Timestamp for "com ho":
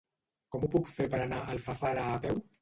0.55-0.69